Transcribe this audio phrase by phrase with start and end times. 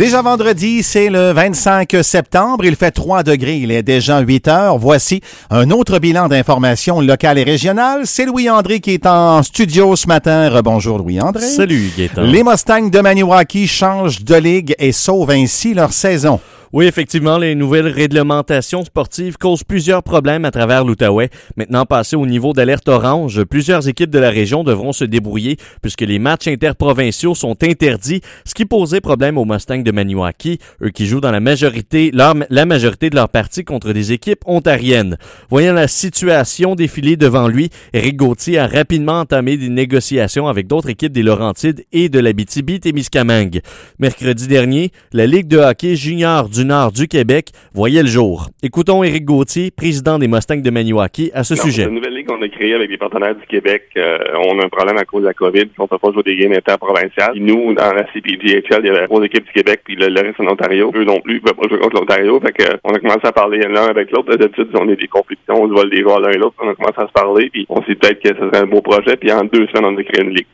[0.00, 2.64] Déjà vendredi, c'est le 25 septembre.
[2.64, 3.58] Il fait 3 degrés.
[3.58, 4.78] Il est déjà 8 heures.
[4.78, 5.20] Voici
[5.50, 8.06] un autre bilan d'informations locales et régionales.
[8.06, 10.48] C'est Louis-André qui est en studio ce matin.
[10.48, 11.46] Rebonjour Louis-André.
[11.46, 12.22] Salut Gaëtan.
[12.22, 16.40] Les Mustangs de Maniwaki changent de ligue et sauvent ainsi leur saison.
[16.72, 21.28] Oui, effectivement, les nouvelles réglementations sportives causent plusieurs problèmes à travers l'Outaouais.
[21.56, 26.02] Maintenant passé au niveau d'alerte orange, plusieurs équipes de la région devront se débrouiller puisque
[26.02, 31.08] les matchs interprovinciaux sont interdits, ce qui posait problème aux Mustangs de Maniwaki, eux qui
[31.08, 35.16] jouent dans la majorité, la majorité de leur partie contre des équipes ontariennes.
[35.50, 40.90] Voyant la situation défiler devant lui, Eric Gauthier a rapidement entamé des négociations avec d'autres
[40.90, 43.60] équipes des Laurentides et de l'Abitibi-Témiscamingue.
[43.98, 48.48] Mercredi dernier, la Ligue de hockey junior du nord du Québec voyait le jour.
[48.62, 51.84] Écoutons Éric Gauthier, président des Mustangs de Maniwaki, à ce sujet.
[51.84, 53.84] Une nouvelle ligue qu'on a créée avec des partenaires du Québec.
[53.96, 55.66] Euh, on a un problème à cause de la COVID.
[55.78, 57.32] On ne peut pas jouer des games interprovinciales.
[57.36, 60.46] Nous, dans la CPGHL, il y avait trois équipes du Québec puis le, reste en
[60.46, 60.92] Ontario.
[60.94, 62.40] Eux non plus, ils ne peuvent pas jouer contre l'Ontario.
[62.40, 64.36] Fait que, on a commencé à parler l'un avec l'autre.
[64.36, 66.56] D'habitude, on est des compétitions, on se vole des joueurs l'un et l'autre.
[66.62, 68.80] On a commencé à se parler puis on s'est peut-être que ce serait un beau
[68.80, 69.16] projet.
[69.16, 70.46] Puis en deux semaines, on a créé une ligue.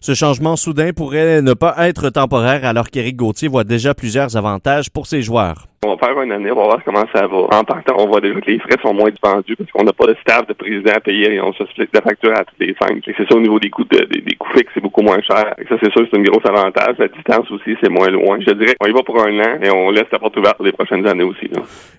[0.00, 4.90] Ce changement soudain pourrait ne pas être temporaire alors qu'Éric Gauthier voit déjà plusieurs avantages
[4.90, 5.68] pour ses joueurs.
[5.84, 7.58] On va faire une année, on va voir comment ça va.
[7.58, 10.06] En partant, on voit déjà que les frais sont moins dispendus parce qu'on n'a pas
[10.06, 12.76] de staff de président à payer et on se split la facture à toutes les
[12.80, 13.02] cinq.
[13.04, 15.56] C'est ça au niveau des coûts de, des, coûts fixes, c'est beaucoup moins cher.
[15.68, 16.94] Ça, c'est sûr, c'est un gros avantage.
[17.00, 18.38] La distance aussi, c'est moins loin.
[18.38, 20.66] Je dirais, on y va pour un an et on laisse la porte ouverte pour
[20.66, 21.50] les prochaines années aussi.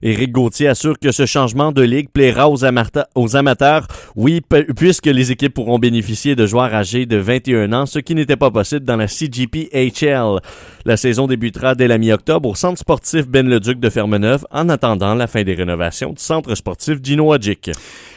[0.02, 2.64] Éric Gauthier assure que ce changement de ligue plaira aux,
[3.16, 4.39] aux amateurs, oui,
[4.78, 8.50] puisque les équipes pourront bénéficier de joueurs âgés de 21 ans, ce qui n'était pas
[8.50, 10.39] possible dans la CGPHL.
[10.86, 15.28] La saison débutera dès la mi-octobre au centre sportif Ben De Fermeneuve en attendant la
[15.28, 17.34] fin des rénovations du centre sportif Gino.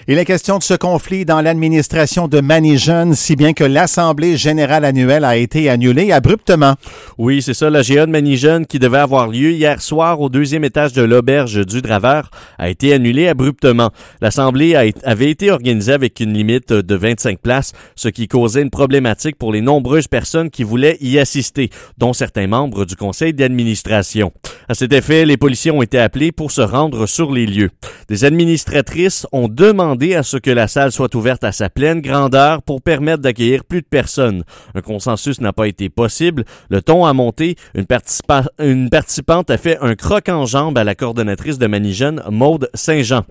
[0.08, 4.84] Il est question de ce conflit dans l'administration de Manijeune, si bien que l'Assemblée générale
[4.84, 6.74] annuelle a été annulée abruptement.
[7.18, 7.70] Oui, c'est ça.
[7.70, 11.66] La GA de Manijeune, qui devait avoir lieu hier soir au deuxième étage de l'auberge
[11.66, 13.90] du Draveur, a été annulée abruptement.
[14.20, 19.34] L'Assemblée avait été organisée avec une limite de 25 places, ce qui causait une problématique
[19.34, 21.68] pour les nombreuses personnes qui voulaient y assister,
[21.98, 24.30] dont certains membres du conseil d'administration.
[24.68, 27.70] À cet effet, les policiers ont été appelés pour se rendre sur les lieux.
[28.08, 32.62] Des administratrices ont demandé à ce que la salle soit ouverte à sa pleine grandeur
[32.62, 34.42] pour permettre d'accueillir plus de personnes.
[34.74, 36.44] Un consensus n'a pas été possible.
[36.68, 37.56] Le ton a monté.
[37.74, 43.24] Une, participante a fait un croc en jambe à la coordonnatrice de Manijeune, Maude Saint-Jean.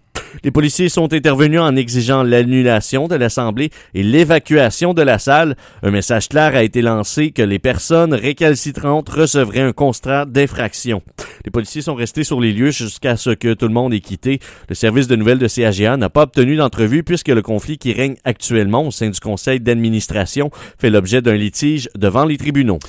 [0.44, 5.56] Les policiers sont intervenus en exigeant l'annulation de l'Assemblée et l'évacuation de la salle.
[5.84, 11.02] Un message clair a été lancé que les personnes récalcitrantes recevraient un constat d'infraction.
[11.46, 14.40] Les policiers sont restés sur les lieux jusqu'à ce que tout le monde ait quitté.
[14.70, 18.16] Le service de nouvelles de CAGA n'a pas obtenu d'entrevue puisque le conflit qui règne
[18.24, 20.50] actuellement au sein du conseil d'administration
[20.80, 22.80] fait l'objet d'un litige devant les tribunaux.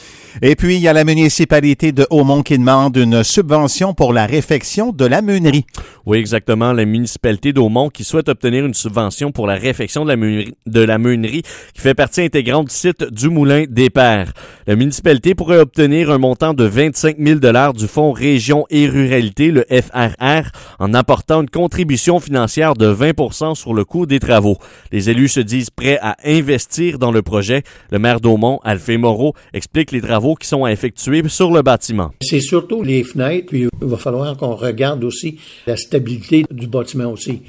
[0.43, 4.27] Et puis, il y a la municipalité de Haumont qui demande une subvention pour la
[4.27, 5.67] réfection de la meunerie.
[6.05, 6.73] Oui, exactement.
[6.73, 10.81] La municipalité d'Aumont qui souhaite obtenir une subvention pour la réfection de la, meunerie, de
[10.81, 11.43] la meunerie
[11.75, 14.33] qui fait partie intégrante du site du Moulin des Pères.
[14.67, 17.41] La municipalité pourrait obtenir un montant de 25 000
[17.73, 23.75] du Fonds Région et Ruralité, le FRR, en apportant une contribution financière de 20% sur
[23.75, 24.59] le coût des travaux.
[24.93, 27.63] Les élus se disent prêts à investir dans le projet.
[27.91, 32.13] Le maire d'Aumont, Alphée Moreau, explique les travaux qui sont à effectuer sur le bâtiment.
[32.21, 37.16] C'est surtout les fenêtres, puis il va falloir qu'on regarde aussi la stabilité du bâtiment
[37.17, 37.43] aussi.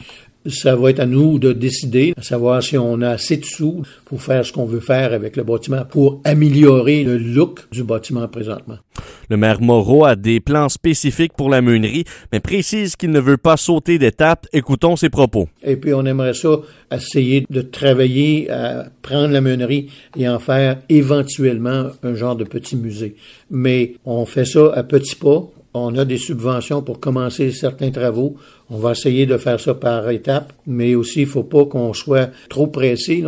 [0.46, 3.82] Ça va être à nous de décider, à savoir si on a assez de sous
[4.06, 8.26] pour faire ce qu'on veut faire avec le bâtiment, pour améliorer le look du bâtiment
[8.30, 8.78] présentement.
[9.30, 13.36] Le maire Moreau a des plans spécifiques pour la meunerie, mais précise qu'il ne veut
[13.38, 14.48] pas sauter d'étape.
[14.54, 15.50] Écoutons ses propos.
[15.64, 16.62] Et puis on aimerait ça
[16.94, 22.78] essayer de travailler à prendre la meunerie et en faire éventuellement un genre de petit
[22.78, 23.16] musée.
[23.52, 25.46] Mais on fait ça à petits pas
[25.86, 28.36] on a des subventions pour commencer certains travaux.
[28.70, 32.30] On va essayer de faire ça par étapes, mais aussi il faut pas qu'on soit
[32.50, 33.24] trop pressé.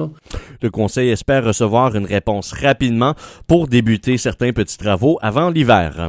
[0.62, 3.16] Le Conseil espère recevoir une réponse rapidement
[3.48, 6.07] pour débuter certains petits travaux avant l'hiver.